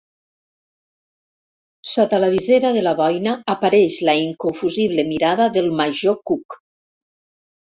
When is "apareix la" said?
3.55-4.17